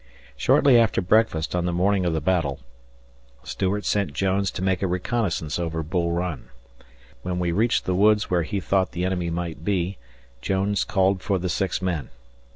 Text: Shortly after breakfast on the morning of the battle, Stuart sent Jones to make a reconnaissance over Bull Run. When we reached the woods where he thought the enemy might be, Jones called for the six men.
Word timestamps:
Shortly 0.35 0.79
after 0.79 0.99
breakfast 0.99 1.53
on 1.53 1.65
the 1.65 1.71
morning 1.71 2.07
of 2.07 2.13
the 2.13 2.19
battle, 2.21 2.61
Stuart 3.43 3.85
sent 3.85 4.13
Jones 4.15 4.49
to 4.49 4.63
make 4.63 4.81
a 4.81 4.87
reconnaissance 4.87 5.59
over 5.59 5.83
Bull 5.83 6.11
Run. 6.11 6.49
When 7.21 7.37
we 7.37 7.51
reached 7.51 7.85
the 7.85 7.93
woods 7.93 8.27
where 8.27 8.41
he 8.41 8.59
thought 8.59 8.93
the 8.93 9.05
enemy 9.05 9.29
might 9.29 9.63
be, 9.63 9.99
Jones 10.41 10.83
called 10.85 11.21
for 11.21 11.37
the 11.37 11.49
six 11.49 11.83
men. 11.83 12.09